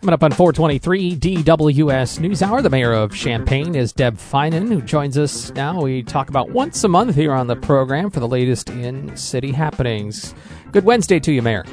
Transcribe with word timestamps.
Coming 0.00 0.14
up 0.14 0.22
on 0.22 0.30
423 0.30 1.16
DWS 1.16 2.20
News 2.20 2.40
Hour, 2.40 2.62
the 2.62 2.70
mayor 2.70 2.92
of 2.92 3.12
Champaign 3.12 3.74
is 3.74 3.92
Deb 3.92 4.16
Feinen, 4.16 4.68
who 4.68 4.80
joins 4.80 5.18
us 5.18 5.50
now. 5.54 5.82
We 5.82 6.04
talk 6.04 6.28
about 6.28 6.50
once 6.50 6.84
a 6.84 6.88
month 6.88 7.16
here 7.16 7.32
on 7.32 7.48
the 7.48 7.56
program 7.56 8.08
for 8.10 8.20
the 8.20 8.28
latest 8.28 8.70
in 8.70 9.16
city 9.16 9.50
happenings. 9.50 10.36
Good 10.70 10.84
Wednesday 10.84 11.18
to 11.18 11.32
you, 11.32 11.42
Mayor. 11.42 11.64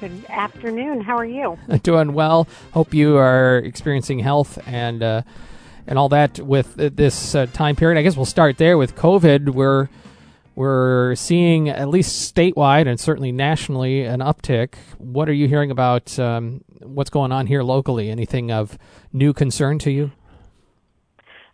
Good 0.00 0.26
afternoon. 0.28 1.00
How 1.00 1.16
are 1.16 1.24
you? 1.24 1.58
Doing 1.82 2.12
well. 2.12 2.46
Hope 2.72 2.92
you 2.92 3.16
are 3.16 3.56
experiencing 3.56 4.18
health 4.18 4.58
and 4.68 5.02
uh, 5.02 5.22
and 5.86 5.98
all 5.98 6.10
that 6.10 6.38
with 6.40 6.74
this 6.74 7.34
uh, 7.34 7.46
time 7.54 7.76
period. 7.76 7.98
I 7.98 8.02
guess 8.02 8.16
we'll 8.16 8.26
start 8.26 8.58
there 8.58 8.76
with 8.76 8.96
COVID. 8.96 9.48
We're 9.48 9.88
we're 10.56 11.14
seeing, 11.16 11.68
at 11.68 11.90
least 11.90 12.34
statewide 12.34 12.88
and 12.88 12.98
certainly 12.98 13.30
nationally, 13.30 14.04
an 14.04 14.20
uptick. 14.20 14.74
What 14.96 15.28
are 15.28 15.34
you 15.34 15.48
hearing 15.48 15.70
about 15.70 16.18
um, 16.18 16.64
what's 16.86 17.10
going 17.10 17.32
on 17.32 17.46
here 17.46 17.62
locally? 17.62 18.10
Anything 18.10 18.50
of 18.50 18.78
new 19.12 19.32
concern 19.32 19.78
to 19.80 19.90
you? 19.90 20.12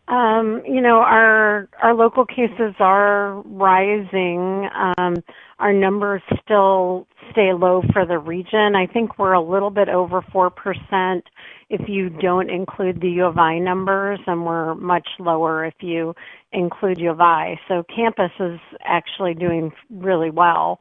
Um, 0.09 0.63
you 0.67 0.81
know, 0.81 0.99
our 0.99 1.69
our 1.83 1.95
local 1.95 2.27
cases 2.27 2.75
are 2.81 3.41
rising. 3.47 4.69
Um, 4.75 5.23
our 5.59 5.73
numbers 5.73 6.23
still 6.45 7.07
stay 7.31 7.53
low 7.53 7.83
for 7.93 8.05
the 8.05 8.19
region. 8.19 8.75
I 8.75 8.87
think 8.87 9.19
we're 9.19 9.33
a 9.33 9.41
little 9.41 9.71
bit 9.71 9.89
over 9.89 10.21
four 10.33 10.51
percent 10.51 11.25
if 11.71 11.89
you 11.89 12.11
don't 12.11 12.51
include 12.51 13.01
the 13.01 13.09
U 13.11 13.25
of 13.27 13.39
I 13.39 13.59
numbers, 13.59 14.19
and 14.27 14.45
we're 14.45 14.75
much 14.75 15.09
lower 15.19 15.65
if 15.65 15.75
you 15.81 16.15
include 16.53 16.99
U 16.99 17.11
of 17.11 17.21
I. 17.21 17.59
So 17.69 17.85
campus 17.85 18.33
is 18.41 18.59
actually 18.85 19.35
doing 19.35 19.73
really 19.89 20.31
well. 20.31 20.79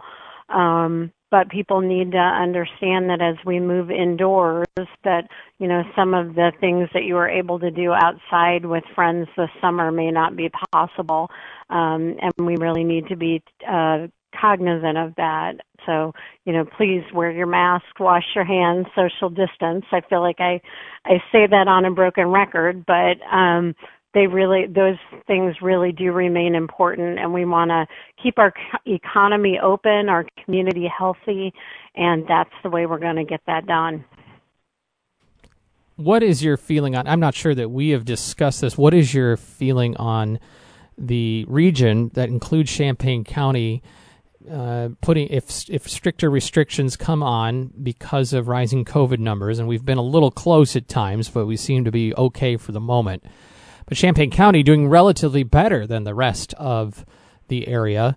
Um, 0.49 1.13
but 1.31 1.49
people 1.49 1.81
need 1.81 2.11
to 2.11 2.17
understand 2.17 3.09
that 3.09 3.21
as 3.21 3.35
we 3.45 3.59
move 3.59 3.89
indoors 3.89 4.67
that 5.03 5.23
you 5.57 5.67
know 5.67 5.81
some 5.95 6.13
of 6.13 6.35
the 6.35 6.51
things 6.59 6.89
that 6.93 7.03
you 7.03 7.15
were 7.15 7.29
able 7.29 7.57
to 7.59 7.71
do 7.71 7.93
outside 7.93 8.65
with 8.65 8.83
friends 8.93 9.27
this 9.37 9.49
summer 9.59 9.91
may 9.91 10.11
not 10.11 10.35
be 10.35 10.49
possible 10.73 11.29
um, 11.69 12.15
and 12.21 12.33
we 12.45 12.57
really 12.57 12.83
need 12.83 13.07
to 13.07 13.15
be 13.15 13.41
uh, 13.67 14.07
cognizant 14.39 14.97
of 14.97 15.15
that. 15.15 15.53
So, 15.85 16.13
you 16.45 16.53
know, 16.53 16.65
please 16.77 17.03
wear 17.13 17.31
your 17.31 17.47
mask, 17.47 17.99
wash 17.99 18.23
your 18.35 18.45
hands, 18.45 18.87
social 18.95 19.29
distance. 19.29 19.85
I 19.91 20.01
feel 20.09 20.21
like 20.21 20.39
I 20.39 20.61
I 21.05 21.17
say 21.31 21.47
that 21.47 21.67
on 21.67 21.85
a 21.85 21.91
broken 21.91 22.27
record, 22.27 22.85
but 22.85 23.17
um 23.31 23.75
they 24.13 24.27
really 24.27 24.67
those 24.67 24.97
things 25.27 25.55
really 25.61 25.91
do 25.91 26.11
remain 26.11 26.55
important 26.55 27.19
and 27.19 27.33
we 27.33 27.45
want 27.45 27.69
to 27.69 27.85
keep 28.21 28.37
our 28.37 28.53
economy 28.85 29.59
open, 29.61 30.09
our 30.09 30.25
community 30.43 30.87
healthy, 30.87 31.53
and 31.95 32.25
that's 32.27 32.53
the 32.63 32.69
way 32.69 32.85
we're 32.85 32.99
going 32.99 33.15
to 33.15 33.23
get 33.23 33.41
that 33.47 33.65
done. 33.65 34.03
What 35.95 36.23
is 36.23 36.43
your 36.43 36.57
feeling 36.57 36.95
on 36.95 37.07
I'm 37.07 37.19
not 37.19 37.35
sure 37.35 37.55
that 37.55 37.69
we 37.69 37.89
have 37.89 38.05
discussed 38.05 38.61
this. 38.61 38.77
What 38.77 38.93
is 38.93 39.13
your 39.13 39.37
feeling 39.37 39.95
on 39.97 40.39
the 40.97 41.45
region 41.47 42.09
that 42.13 42.29
includes 42.29 42.71
Champaign 42.71 43.23
County 43.23 43.81
uh, 44.49 44.89
putting 45.01 45.27
if 45.27 45.69
if 45.69 45.87
stricter 45.87 46.29
restrictions 46.29 46.97
come 46.97 47.21
on 47.21 47.71
because 47.81 48.33
of 48.33 48.47
rising 48.47 48.83
COVID 48.83 49.19
numbers, 49.19 49.59
and 49.59 49.67
we've 49.67 49.85
been 49.85 49.99
a 49.99 50.03
little 50.03 50.31
close 50.31 50.75
at 50.75 50.87
times, 50.87 51.29
but 51.29 51.45
we 51.45 51.55
seem 51.55 51.85
to 51.85 51.91
be 51.91 52.13
okay 52.15 52.57
for 52.57 52.71
the 52.71 52.79
moment. 52.79 53.23
But 53.91 53.97
Champaign 53.97 54.31
County 54.31 54.63
doing 54.63 54.87
relatively 54.87 55.43
better 55.43 55.85
than 55.85 56.05
the 56.05 56.15
rest 56.15 56.53
of 56.53 57.05
the 57.49 57.67
area, 57.67 58.15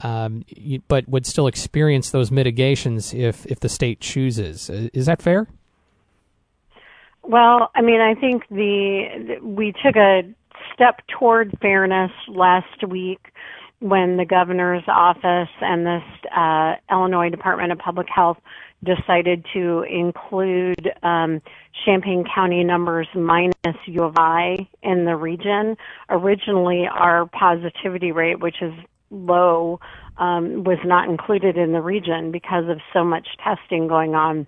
um, 0.00 0.46
but 0.88 1.06
would 1.10 1.26
still 1.26 1.46
experience 1.46 2.08
those 2.08 2.30
mitigations 2.30 3.12
if 3.12 3.44
if 3.44 3.60
the 3.60 3.68
state 3.68 4.00
chooses. 4.00 4.70
Is 4.70 5.04
that 5.04 5.20
fair? 5.20 5.46
Well, 7.22 7.70
I 7.74 7.82
mean, 7.82 8.00
I 8.00 8.14
think 8.14 8.48
the 8.48 9.36
we 9.42 9.74
took 9.84 9.94
a 9.94 10.22
step 10.72 11.02
toward 11.08 11.52
fairness 11.60 12.12
last 12.26 12.88
week 12.88 13.20
when 13.80 14.16
the 14.16 14.24
governor's 14.24 14.84
office 14.88 15.50
and 15.60 15.84
this 15.84 16.30
uh, 16.34 16.76
Illinois 16.90 17.28
Department 17.28 17.72
of 17.72 17.78
Public 17.78 18.06
Health 18.08 18.38
decided 18.84 19.44
to 19.52 19.82
include 19.82 20.90
um, 21.02 21.40
Champaign 21.84 22.24
County 22.34 22.64
numbers 22.64 23.08
minus 23.14 23.76
U 23.86 24.02
of 24.04 24.14
I 24.16 24.68
in 24.82 25.04
the 25.04 25.16
region. 25.16 25.76
Originally, 26.08 26.86
our 26.90 27.26
positivity 27.26 28.12
rate, 28.12 28.40
which 28.40 28.62
is 28.62 28.72
low, 29.10 29.80
um, 30.18 30.64
was 30.64 30.78
not 30.84 31.08
included 31.08 31.56
in 31.56 31.72
the 31.72 31.80
region 31.80 32.30
because 32.30 32.68
of 32.68 32.78
so 32.92 33.04
much 33.04 33.26
testing 33.42 33.88
going 33.88 34.14
on. 34.14 34.46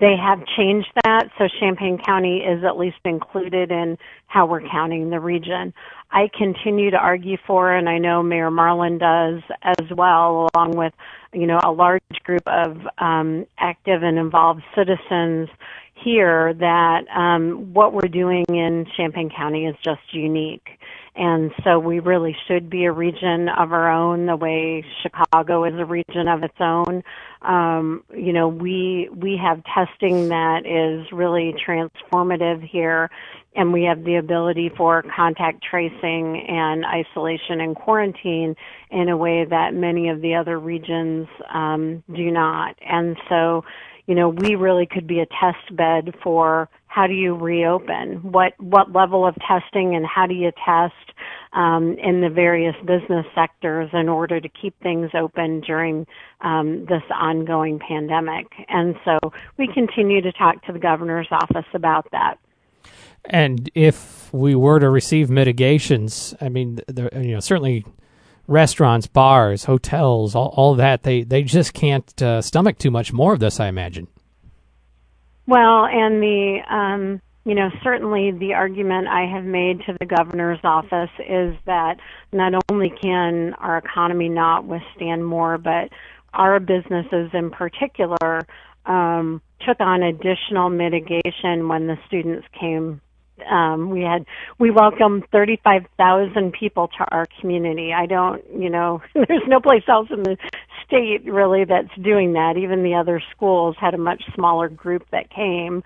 They 0.00 0.14
have 0.16 0.38
changed 0.56 0.88
that, 1.02 1.28
so 1.36 1.48
Champaign 1.58 1.98
County 1.98 2.38
is 2.38 2.62
at 2.62 2.78
least 2.78 2.98
included 3.04 3.72
in 3.72 3.98
how 4.28 4.46
we're 4.46 4.60
counting 4.60 5.10
the 5.10 5.18
region. 5.18 5.74
I 6.10 6.30
continue 6.36 6.90
to 6.90 6.96
argue 6.96 7.36
for, 7.46 7.72
and 7.72 7.88
I 7.88 7.98
know 7.98 8.22
Mayor 8.22 8.50
Marlin 8.50 8.98
does 8.98 9.42
as 9.62 9.86
well, 9.94 10.48
along 10.54 10.76
with, 10.76 10.94
you 11.32 11.46
know, 11.46 11.60
a 11.62 11.70
large 11.70 12.02
group 12.24 12.46
of 12.46 12.78
um, 12.98 13.46
active 13.58 14.02
and 14.02 14.18
involved 14.18 14.62
citizens 14.74 15.48
here, 15.94 16.54
that 16.54 17.02
um, 17.14 17.74
what 17.74 17.92
we're 17.92 18.08
doing 18.08 18.44
in 18.48 18.86
Champaign 18.96 19.30
County 19.36 19.66
is 19.66 19.76
just 19.84 20.00
unique. 20.12 20.68
And 21.14 21.50
so 21.64 21.80
we 21.80 21.98
really 21.98 22.36
should 22.46 22.70
be 22.70 22.84
a 22.84 22.92
region 22.92 23.48
of 23.48 23.72
our 23.72 23.90
own, 23.90 24.26
the 24.26 24.36
way 24.36 24.84
Chicago 25.02 25.64
is 25.64 25.74
a 25.74 25.84
region 25.84 26.28
of 26.28 26.44
its 26.44 26.54
own. 26.60 27.02
Um, 27.42 28.02
you 28.14 28.32
know, 28.32 28.48
we 28.48 29.08
we 29.14 29.36
have 29.42 29.62
testing 29.64 30.28
that 30.28 30.66
is 30.66 31.10
really 31.12 31.54
transformative 31.66 32.66
here, 32.66 33.10
and 33.54 33.72
we 33.72 33.84
have 33.84 34.04
the 34.04 34.16
ability 34.16 34.70
for 34.76 35.04
contact 35.14 35.62
tracing 35.62 36.44
and 36.48 36.84
isolation 36.84 37.60
and 37.60 37.76
quarantine 37.76 38.56
in 38.90 39.08
a 39.08 39.16
way 39.16 39.44
that 39.44 39.74
many 39.74 40.08
of 40.08 40.20
the 40.20 40.34
other 40.34 40.58
regions 40.58 41.28
um, 41.52 42.02
do 42.14 42.30
not. 42.30 42.76
And 42.80 43.16
so, 43.28 43.64
you 44.06 44.14
know, 44.14 44.28
we 44.28 44.56
really 44.56 44.86
could 44.86 45.06
be 45.06 45.20
a 45.20 45.26
test 45.26 45.76
bed 45.76 46.14
for 46.22 46.68
how 46.88 47.06
do 47.06 47.14
you 47.14 47.34
reopen? 47.34 48.16
What 48.22 48.54
what 48.58 48.92
level 48.92 49.26
of 49.26 49.36
testing 49.46 49.94
and 49.94 50.04
how 50.04 50.26
do 50.26 50.34
you 50.34 50.50
test 50.64 51.07
um, 51.52 51.96
in 52.02 52.20
the 52.20 52.30
various 52.30 52.76
business 52.84 53.26
sectors 53.34 53.90
in 53.92 54.08
order 54.08 54.40
to 54.40 54.48
keep 54.48 54.78
things 54.82 55.10
open 55.14 55.60
during 55.60 56.06
um, 56.40 56.84
this 56.86 57.02
ongoing 57.14 57.78
pandemic? 57.78 58.46
And 58.68 58.96
so 59.04 59.18
we 59.56 59.68
continue 59.72 60.20
to 60.22 60.32
talk 60.32 60.64
to 60.66 60.72
the 60.72 60.78
governor's 60.78 61.28
office 61.30 61.66
about 61.74 62.06
that. 62.12 62.38
And 63.24 63.70
if 63.74 64.32
we 64.32 64.54
were 64.54 64.78
to 64.78 64.88
receive 64.90 65.30
mitigations, 65.30 66.34
I 66.40 66.48
mean, 66.48 66.80
you 66.96 67.32
know, 67.32 67.40
certainly 67.40 67.84
restaurants, 68.46 69.06
bars, 69.06 69.64
hotels, 69.64 70.34
all, 70.34 70.54
all 70.56 70.74
that, 70.76 71.02
they, 71.02 71.22
they 71.22 71.42
just 71.42 71.74
can't 71.74 72.20
uh, 72.22 72.40
stomach 72.40 72.78
too 72.78 72.90
much 72.90 73.12
more 73.12 73.34
of 73.34 73.40
this, 73.40 73.60
I 73.60 73.68
imagine. 73.68 74.08
Well, 75.46 75.86
and 75.86 76.22
the 76.22 76.60
um, 76.68 77.20
you 77.48 77.54
know 77.54 77.70
certainly 77.82 78.30
the 78.30 78.52
argument 78.52 79.08
I 79.08 79.24
have 79.24 79.44
made 79.44 79.80
to 79.86 79.96
the 79.98 80.04
governor's 80.04 80.60
office 80.62 81.10
is 81.18 81.56
that 81.64 81.96
not 82.30 82.52
only 82.70 82.90
can 82.90 83.54
our 83.54 83.78
economy 83.78 84.28
not 84.28 84.66
withstand 84.66 85.24
more, 85.26 85.56
but 85.56 85.88
our 86.34 86.60
businesses 86.60 87.30
in 87.32 87.50
particular 87.50 88.46
um, 88.84 89.40
took 89.66 89.80
on 89.80 90.02
additional 90.02 90.68
mitigation 90.68 91.68
when 91.68 91.86
the 91.86 91.96
students 92.06 92.46
came 92.58 93.00
um, 93.50 93.90
we 93.90 94.02
had 94.02 94.26
we 94.58 94.70
welcomed 94.70 95.24
35,000 95.30 96.52
people 96.52 96.88
to 96.98 97.04
our 97.10 97.26
community. 97.40 97.92
I 97.92 98.06
don't, 98.06 98.42
you 98.52 98.68
know, 98.68 99.00
there's 99.14 99.46
no 99.46 99.60
place 99.60 99.84
else 99.88 100.08
in 100.10 100.22
the 100.22 100.36
state 100.84 101.24
really 101.24 101.64
that's 101.64 101.94
doing 102.02 102.32
that. 102.32 102.56
Even 102.56 102.82
the 102.82 102.94
other 102.94 103.22
schools 103.30 103.76
had 103.80 103.94
a 103.94 103.98
much 103.98 104.22
smaller 104.34 104.68
group 104.68 105.06
that 105.12 105.30
came 105.30 105.82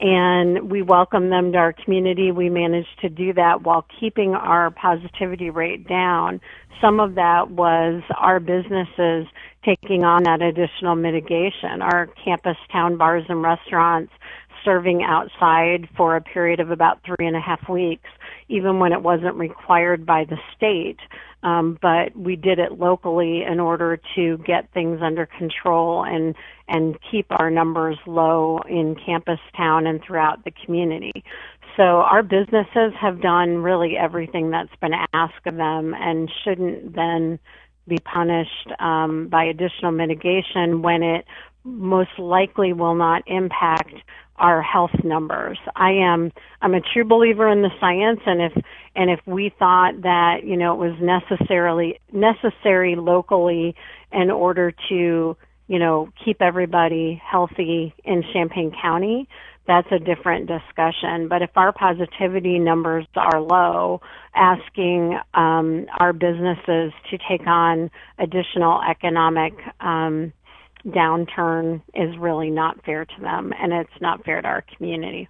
and 0.00 0.70
we 0.70 0.82
welcome 0.82 1.30
them 1.30 1.52
to 1.52 1.58
our 1.58 1.72
community. 1.72 2.32
We 2.32 2.48
managed 2.48 3.00
to 3.02 3.08
do 3.08 3.32
that 3.34 3.62
while 3.62 3.86
keeping 4.00 4.34
our 4.34 4.70
positivity 4.70 5.50
rate 5.50 5.86
down. 5.86 6.40
Some 6.80 6.98
of 6.98 7.14
that 7.14 7.50
was 7.50 8.02
our 8.18 8.40
businesses 8.40 9.26
taking 9.64 10.04
on 10.04 10.24
that 10.24 10.42
additional 10.42 10.96
mitigation. 10.96 11.80
Our 11.80 12.08
campus 12.24 12.56
town 12.72 12.96
bars 12.96 13.24
and 13.28 13.42
restaurants 13.42 14.12
serving 14.64 15.02
outside 15.02 15.88
for 15.96 16.16
a 16.16 16.20
period 16.20 16.60
of 16.60 16.70
about 16.70 17.00
three 17.04 17.26
and 17.26 17.36
a 17.36 17.40
half 17.40 17.68
weeks, 17.68 18.08
even 18.48 18.78
when 18.78 18.92
it 18.92 19.02
wasn't 19.02 19.34
required 19.34 20.06
by 20.06 20.24
the 20.24 20.38
state. 20.56 20.98
Um, 21.42 21.76
but 21.82 22.16
we 22.16 22.36
did 22.36 22.58
it 22.60 22.78
locally 22.78 23.42
in 23.42 23.58
order 23.58 23.98
to 24.14 24.38
get 24.38 24.70
things 24.72 25.00
under 25.02 25.26
control 25.26 26.04
and 26.04 26.36
and 26.68 26.96
keep 27.10 27.26
our 27.30 27.50
numbers 27.50 27.98
low 28.06 28.60
in 28.68 28.94
campus 28.94 29.40
town 29.56 29.86
and 29.86 30.00
throughout 30.06 30.44
the 30.44 30.52
community. 30.64 31.24
So 31.76 31.82
our 31.82 32.22
businesses 32.22 32.92
have 33.00 33.20
done 33.20 33.58
really 33.58 33.96
everything 33.96 34.50
that's 34.50 34.74
been 34.80 34.92
asked 35.12 35.46
of 35.46 35.56
them 35.56 35.94
and 35.94 36.30
shouldn't 36.44 36.94
then 36.94 37.38
be 37.88 37.98
punished 37.98 38.68
um, 38.78 39.28
by 39.28 39.44
additional 39.44 39.90
mitigation 39.90 40.82
when 40.82 41.02
it 41.02 41.24
most 41.64 42.18
likely 42.18 42.72
will 42.72 42.94
not 42.94 43.22
impact 43.26 43.94
our 44.36 44.62
health 44.62 45.04
numbers. 45.04 45.58
I 45.76 45.92
am 45.92 46.32
I'm 46.60 46.74
a 46.74 46.80
true 46.80 47.04
believer 47.04 47.48
in 47.48 47.62
the 47.62 47.70
science 47.80 48.20
and 48.26 48.42
if 48.42 48.52
and 48.94 49.10
if 49.10 49.20
we 49.26 49.52
thought 49.58 50.02
that, 50.02 50.44
you 50.44 50.56
know, 50.56 50.74
it 50.74 50.90
was 50.90 50.98
necessarily 51.00 52.00
necessary 52.12 52.96
locally 52.96 53.74
in 54.10 54.30
order 54.30 54.72
to, 54.88 55.36
you 55.68 55.78
know, 55.78 56.10
keep 56.24 56.42
everybody 56.42 57.22
healthy 57.24 57.94
in 58.04 58.22
Champaign 58.32 58.72
County, 58.82 59.28
that's 59.66 59.88
a 59.92 59.98
different 59.98 60.48
discussion. 60.48 61.28
But 61.28 61.42
if 61.42 61.50
our 61.56 61.72
positivity 61.72 62.58
numbers 62.58 63.06
are 63.14 63.40
low, 63.40 64.00
asking 64.34 65.18
um, 65.34 65.86
our 65.98 66.12
businesses 66.12 66.92
to 67.10 67.18
take 67.28 67.46
on 67.46 67.90
additional 68.18 68.80
economic 68.82 69.54
um, 69.80 70.32
downturn 70.86 71.82
is 71.94 72.16
really 72.18 72.50
not 72.50 72.84
fair 72.84 73.04
to 73.04 73.20
them, 73.20 73.52
and 73.58 73.72
it's 73.72 74.00
not 74.00 74.24
fair 74.24 74.40
to 74.42 74.48
our 74.48 74.64
community. 74.76 75.28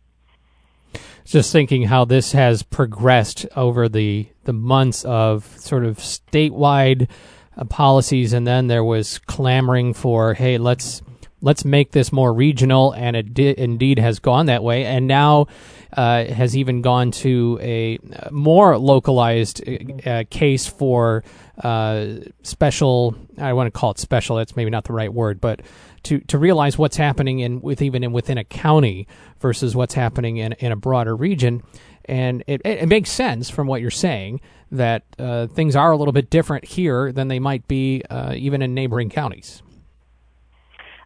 Just 1.24 1.52
thinking 1.52 1.84
how 1.84 2.04
this 2.04 2.32
has 2.32 2.62
progressed 2.62 3.46
over 3.56 3.88
the 3.88 4.28
the 4.44 4.52
months 4.52 5.04
of 5.04 5.44
sort 5.58 5.84
of 5.84 5.98
statewide 5.98 7.08
uh, 7.56 7.64
policies, 7.64 8.32
and 8.32 8.46
then 8.46 8.66
there 8.66 8.84
was 8.84 9.18
clamoring 9.18 9.94
for, 9.94 10.34
hey, 10.34 10.58
let's 10.58 11.00
let's 11.42 11.64
make 11.64 11.90
this 11.90 12.12
more 12.12 12.32
regional, 12.32 12.92
and 12.92 13.16
it 13.16 13.34
di- 13.34 13.58
indeed 13.58 13.98
has 13.98 14.18
gone 14.18 14.46
that 14.46 14.62
way, 14.62 14.84
and 14.86 15.06
now 15.06 15.48
uh, 15.92 16.24
has 16.24 16.56
even 16.56 16.80
gone 16.80 17.10
to 17.10 17.58
a 17.60 17.98
more 18.30 18.78
localized 18.78 19.62
uh, 20.06 20.24
case 20.30 20.66
for 20.66 21.22
uh, 21.62 22.06
special. 22.42 23.14
I 23.36 23.52
want 23.52 23.72
to 23.72 23.78
call 23.78 23.90
it 23.90 23.98
special. 23.98 24.36
That's 24.36 24.56
maybe 24.56 24.70
not 24.70 24.84
the 24.84 24.94
right 24.94 25.12
word, 25.12 25.40
but 25.40 25.60
to 26.04 26.20
to 26.20 26.38
realize 26.38 26.78
what's 26.78 26.96
happening 26.96 27.40
in 27.40 27.60
with 27.60 27.82
even 27.82 28.02
in 28.02 28.12
within 28.12 28.38
a 28.38 28.44
county 28.44 29.06
versus 29.40 29.76
what's 29.76 29.94
happening 29.94 30.38
in 30.38 30.52
in 30.54 30.72
a 30.72 30.76
broader 30.76 31.14
region. 31.14 31.62
And 32.06 32.42
it, 32.48 32.62
it 32.64 32.88
makes 32.88 33.10
sense 33.10 33.48
from 33.48 33.68
what 33.68 33.80
you're 33.80 33.90
saying 33.90 34.40
that 34.72 35.04
uh, 35.20 35.46
things 35.46 35.76
are 35.76 35.92
a 35.92 35.96
little 35.96 36.12
bit 36.12 36.30
different 36.30 36.64
here 36.64 37.12
than 37.12 37.28
they 37.28 37.38
might 37.38 37.68
be 37.68 38.02
uh, 38.10 38.32
even 38.34 38.60
in 38.60 38.74
neighboring 38.74 39.08
counties. 39.08 39.62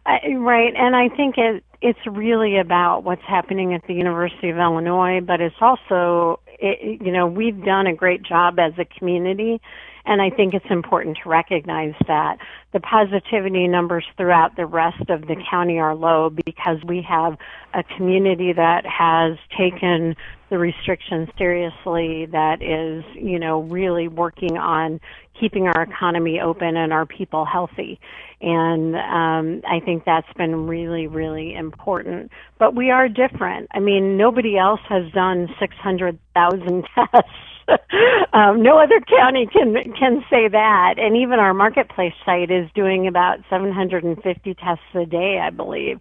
Uh, 0.07 0.35
right, 0.37 0.73
and 0.75 0.95
I 0.95 1.09
think 1.15 1.35
it 1.37 1.63
it's 1.81 1.99
really 2.09 2.57
about 2.57 3.03
what's 3.03 3.21
happening 3.27 3.73
at 3.73 3.85
the 3.87 3.93
University 3.93 4.49
of 4.49 4.57
Illinois, 4.57 5.19
but 5.21 5.41
it's 5.41 5.55
also 5.61 6.39
it, 6.59 7.01
you 7.01 7.11
know 7.11 7.27
we've 7.27 7.63
done 7.63 7.87
a 7.87 7.93
great 7.93 8.23
job 8.23 8.57
as 8.57 8.71
a 8.79 8.85
community, 8.85 9.59
and 10.07 10.21
I 10.21 10.29
think 10.29 10.53
it's 10.53 10.65
important 10.69 11.17
to 11.23 11.29
recognize 11.29 11.93
that 12.07 12.37
the 12.71 12.79
positivity 12.79 13.67
numbers 13.67 14.05
throughout 14.15 14.55
the 14.55 14.65
rest 14.65 15.09
of 15.09 15.21
the 15.21 15.35
county 15.49 15.79
are 15.79 15.95
low 15.95 16.29
because 16.29 16.77
we 16.85 17.01
have 17.01 17.37
a 17.73 17.83
community 17.83 18.53
that 18.53 18.85
has 18.85 19.37
taken 19.57 20.15
the 20.49 20.57
restrictions 20.57 21.27
seriously 21.37 22.25
that 22.27 22.61
is, 22.61 23.03
you 23.15 23.37
know, 23.37 23.63
really 23.63 24.07
working 24.07 24.57
on 24.57 25.01
keeping 25.37 25.67
our 25.67 25.83
economy 25.83 26.39
open 26.39 26.77
and 26.77 26.93
our 26.93 27.05
people 27.05 27.43
healthy. 27.43 27.99
And 28.39 28.95
um, 28.95 29.61
I 29.69 29.81
think 29.83 30.05
that's 30.05 30.31
been 30.37 30.67
really, 30.67 31.07
really 31.07 31.53
important. 31.53 32.31
But 32.59 32.75
we 32.75 32.91
are 32.91 33.09
different. 33.09 33.67
I 33.71 33.79
mean, 33.79 34.15
nobody 34.15 34.57
else 34.57 34.81
has 34.87 35.11
done 35.11 35.49
600,000 35.59 36.85
tests. 36.95 37.29
um, 38.33 38.61
no 38.63 38.79
other 38.79 38.99
county 39.01 39.47
can 39.47 39.75
can 39.97 40.23
say 40.29 40.47
that, 40.47 40.95
and 40.97 41.17
even 41.17 41.39
our 41.39 41.53
marketplace 41.53 42.13
site 42.25 42.49
is 42.51 42.69
doing 42.73 43.07
about 43.07 43.39
750 43.49 44.53
tests 44.55 44.83
a 44.95 45.05
day, 45.05 45.39
I 45.43 45.49
believe. 45.49 45.99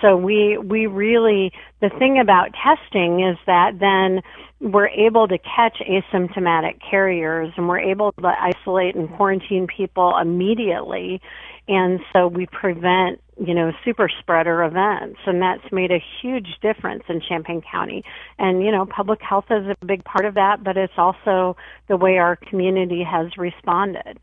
So 0.00 0.16
we 0.16 0.58
we 0.58 0.86
really 0.86 1.52
the 1.80 1.90
thing 1.90 2.18
about 2.18 2.50
testing 2.54 3.20
is 3.20 3.36
that 3.46 3.78
then 3.78 4.22
we're 4.60 4.88
able 4.88 5.28
to 5.28 5.38
catch 5.38 5.78
asymptomatic 5.80 6.78
carriers 6.88 7.52
and 7.56 7.68
we're 7.68 7.80
able 7.80 8.12
to 8.12 8.26
isolate 8.26 8.94
and 8.94 9.10
quarantine 9.16 9.66
people 9.66 10.16
immediately 10.16 11.20
and 11.68 12.00
so 12.12 12.26
we 12.26 12.46
prevent 12.46 13.20
you 13.38 13.54
know 13.54 13.72
super 13.84 14.08
spreader 14.20 14.62
events 14.62 15.18
and 15.26 15.40
that's 15.40 15.72
made 15.72 15.90
a 15.90 16.02
huge 16.20 16.48
difference 16.60 17.02
in 17.08 17.20
Champaign 17.20 17.62
County 17.70 18.04
and 18.38 18.62
you 18.62 18.70
know 18.70 18.86
public 18.86 19.20
health 19.22 19.46
is 19.50 19.66
a 19.66 19.86
big 19.86 20.04
part 20.04 20.24
of 20.24 20.34
that 20.34 20.62
but 20.62 20.76
it's 20.76 20.92
also 20.96 21.56
the 21.88 21.96
way 21.96 22.18
our 22.18 22.36
community 22.36 23.02
has 23.02 23.36
responded 23.36 24.18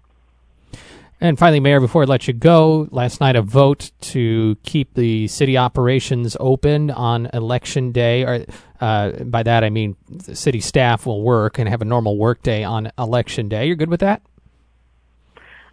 and 1.21 1.37
finally, 1.37 1.59
Mayor, 1.59 1.81
before 1.81 2.03
I 2.03 2.05
let 2.05 2.27
you 2.29 2.33
go, 2.33 2.87
last 2.91 3.19
night 3.19 3.35
a 3.35 3.41
vote 3.41 3.91
to 4.01 4.55
keep 4.63 4.93
the 4.93 5.27
city 5.27 5.57
operations 5.57 6.37
open 6.39 6.89
on 6.91 7.25
election 7.33 7.91
day. 7.91 8.23
Or 8.23 8.45
uh, 8.79 9.11
by 9.25 9.43
that 9.43 9.65
I 9.65 9.69
mean 9.69 9.97
the 10.07 10.35
city 10.35 10.61
staff 10.61 11.05
will 11.05 11.21
work 11.21 11.59
and 11.59 11.67
have 11.67 11.81
a 11.81 11.85
normal 11.85 12.17
work 12.17 12.41
day 12.41 12.63
on 12.63 12.91
election 12.97 13.49
day. 13.49 13.65
You're 13.65 13.75
good 13.75 13.89
with 13.89 13.99
that? 13.99 14.21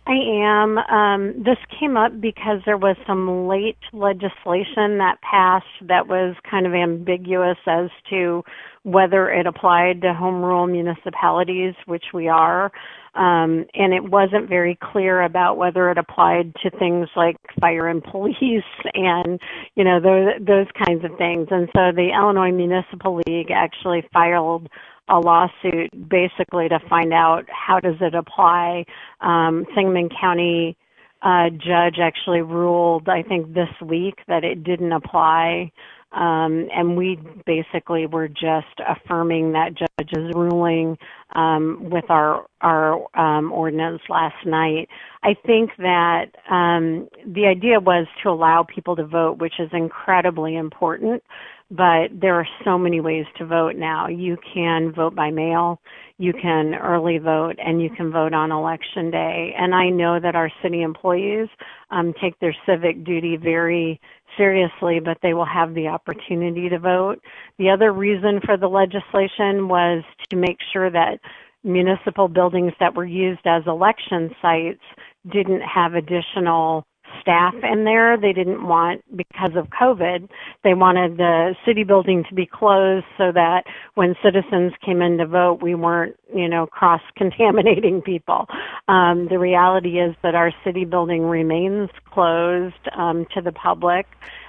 I 0.09 0.15
am. 0.15 0.79
Um, 0.79 1.43
this 1.43 1.59
came 1.81 1.97
up 1.97 2.21
because 2.21 2.61
there 2.65 2.77
was 2.77 2.97
some 3.09 3.49
late 3.49 3.79
legislation 3.93 4.99
that 4.99 5.17
passed 5.21 5.67
that 5.89 6.07
was 6.07 6.37
kind 6.49 6.65
of 6.65 6.75
ambiguous 6.75 7.57
as 7.67 7.91
to 8.11 8.45
whether 8.85 9.29
it 9.29 9.49
applied 9.49 10.03
to 10.03 10.15
home 10.15 10.45
rule 10.45 10.69
municipalities, 10.69 11.75
which 11.87 12.05
we 12.15 12.29
are. 12.29 12.71
Um, 13.17 13.65
and 13.75 13.93
it 13.93 14.05
wasn't 14.05 14.49
very 14.49 14.79
clear 14.81 15.23
about 15.23 15.57
whether 15.57 15.91
it 15.91 15.99
applied 15.99 16.55
to 16.63 16.71
things 16.71 17.09
like 17.17 17.37
fire 17.61 17.89
and 17.89 18.05
police 18.05 18.63
and 18.95 19.41
you 19.75 19.83
know 19.83 19.99
those 20.01 20.47
those 20.47 20.67
kinds 20.87 21.05
of 21.05 21.19
things. 21.19 21.49
And 21.51 21.69
so 21.75 21.91
the 21.93 22.11
Illinois 22.15 22.53
Municipal 22.53 23.21
League 23.27 23.51
actually 23.51 24.05
filed 24.13 24.69
a 25.09 25.19
lawsuit 25.19 25.91
basically 26.09 26.69
to 26.69 26.79
find 26.89 27.13
out 27.13 27.45
how 27.49 27.81
does 27.81 27.97
it 28.01 28.15
apply. 28.15 28.85
Um, 29.21 29.67
Sangamon 29.75 30.09
County 30.09 30.77
uh, 31.23 31.51
judge 31.51 31.99
actually 32.01 32.43
ruled, 32.43 33.09
I 33.09 33.23
think 33.23 33.55
this 33.55 33.69
week, 33.83 34.19
that 34.29 34.45
it 34.45 34.63
didn't 34.65 34.93
apply. 34.93 35.73
Um, 36.17 36.69
and 36.75 36.97
we 36.97 37.21
basically 37.45 38.07
were 38.07 38.27
just 38.27 38.81
affirming 38.89 39.53
that 39.53 39.75
judge's 39.75 40.33
ruling 40.35 40.97
um, 41.35 41.91
with 41.91 42.09
our 42.09 42.47
our 42.63 43.05
um, 43.19 43.53
ordinance 43.53 44.01
last 44.09 44.47
night. 44.47 44.89
I 45.23 45.37
think 45.45 45.71
that 45.79 46.27
um, 46.51 47.09
the 47.27 47.47
idea 47.47 47.81
was 47.81 48.07
to 48.23 48.31
allow 48.31 48.65
people 48.65 48.97
to 48.97 49.05
vote, 49.05 49.39
which 49.39 49.61
is 49.61 49.69
incredibly 49.73 50.57
important 50.57 51.23
but 51.71 52.09
there 52.13 52.35
are 52.35 52.47
so 52.65 52.79
many 52.79 53.01
ways 53.01 53.25
to 53.39 53.45
vote 53.45 53.75
now. 53.77 54.07
You 54.07 54.37
can 54.55 54.93
vote 54.93 55.17
by 55.17 55.31
mail, 55.31 55.81
you 56.17 56.33
can 56.33 56.75
early 56.75 57.19
vote, 57.19 57.57
and 57.59 57.83
you 57.83 57.91
can 57.91 58.13
vote 58.13 58.33
on 58.33 58.53
election 58.53 59.11
day. 59.11 59.53
And 59.59 59.75
I 59.75 59.89
know 59.89 60.21
that 60.21 60.37
our 60.37 60.51
city 60.63 60.83
employees 60.83 61.49
um, 61.91 62.15
take 62.23 62.39
their 62.39 62.55
civic 62.67 63.05
duty 63.05 63.37
very 63.37 64.01
seriously, 64.37 65.01
but 65.01 65.19
they 65.23 65.35
will 65.35 65.47
have 65.47 65.75
the 65.75 65.89
opportunity 65.89 66.69
to 66.69 66.79
vote. 66.79 67.17
The 67.59 67.71
other 67.71 67.93
reason 67.93 68.41
for 68.45 68.57
the 68.57 68.69
legislation 68.69 69.69
was 69.69 70.03
to 70.31 70.37
make 70.37 70.59
sure 70.73 70.91
that 70.91 71.21
municipal 71.65 72.29
buildings 72.29 72.73
that 72.79 72.95
were 72.95 73.05
used 73.05 73.45
as 73.45 73.63
election 73.67 74.31
sites 74.41 74.83
didn't 75.31 75.63
have 75.63 75.95
additional 75.95 76.85
staff 77.21 77.55
in 77.63 77.85
there. 77.85 78.17
They 78.17 78.33
didn't 78.33 78.67
want, 78.67 79.03
because 79.17 79.53
of 79.57 79.69
COVID, 79.69 80.29
they 80.65 80.75
wanted 80.75 81.17
the 81.17 81.55
city 81.65 81.85
building 81.85 82.25
to 82.29 82.35
be 82.35 82.47
closed 82.47 83.07
so 83.19 83.33
that 83.33 83.65
when 83.95 84.15
citizens 84.23 84.73
came 84.85 85.03
in 85.03 85.19
to 85.19 85.27
vote, 85.27 85.63
we 85.63 85.75
weren't, 85.75 86.17
you 86.35 86.49
know, 86.49 86.67
cross 86.67 87.01
contaminating 87.17 88.03
people. 88.03 88.47
Um, 88.89 89.29
the 89.29 89.39
reality 89.39 89.99
is 89.99 90.15
that 90.23 90.35
our 90.35 90.53
city 90.65 90.85
building 90.85 91.23
remains 91.23 91.91
closed 92.13 92.75
um, 92.97 93.27
to 93.35 93.41
the 93.41 93.53
public. 93.53 94.07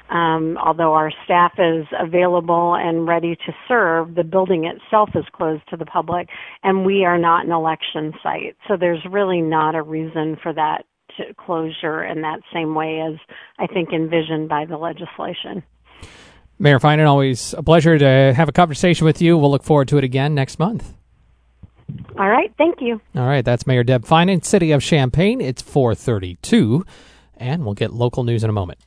Um, 0.10 0.58
although 0.58 0.94
our 0.94 1.12
staff 1.26 1.54
is 1.58 1.86
available 2.00 2.76
and 2.76 3.06
ready 3.06 3.36
to 3.36 3.54
serve, 3.68 4.16
the 4.16 4.24
building 4.24 4.64
itself 4.64 5.10
is 5.16 5.26
closed 5.34 5.64
to 5.70 5.76
the 5.76 5.86
public, 5.86 6.30
and 6.64 6.86
we 6.86 7.04
are 7.04 7.18
not 7.18 7.46
an 7.46 7.52
election 7.52 8.14
site. 8.24 8.56
So 8.70 8.78
there's 8.78 9.04
really 9.10 9.42
not 9.42 9.76
a 9.76 9.82
reason 9.82 10.38
for 10.42 10.54
that 10.54 10.86
closure 11.38 12.04
in 12.04 12.22
that 12.22 12.40
same 12.54 12.76
way 12.76 13.02
as 13.02 13.16
I 13.60 13.68
think 13.68 13.94
envisioned 13.94 14.50
by 14.50 14.66
the 14.66 14.78
legislation. 14.78 15.64
Mayor 16.60 16.80
Feinen, 16.80 17.08
always 17.08 17.54
a 17.54 17.62
pleasure 17.62 17.98
to 18.00 18.34
have 18.36 18.50
a 18.50 18.52
conversation 18.52 19.06
with 19.06 19.22
you. 19.22 19.38
We'll 19.38 19.52
look 19.52 19.64
forward 19.64 19.88
to 19.90 19.98
it 19.98 20.04
again 20.04 20.34
next 20.34 20.58
month. 20.58 20.94
All 22.18 22.30
right, 22.30 22.52
thank 22.58 22.82
you. 22.82 23.00
All 23.16 23.28
right, 23.28 23.46
that's 23.46 23.68
Mayor 23.68 23.84
Deb 23.84 24.04
Feinen, 24.06 24.44
City 24.44 24.72
of 24.72 24.82
Champaign. 24.82 25.40
It's 25.40 25.62
432, 25.62 26.86
and 27.38 27.64
we'll 27.64 27.76
get 27.76 27.94
local 27.94 28.24
news 28.24 28.44
in 28.44 28.50
a 28.50 28.54
moment. 28.54 28.80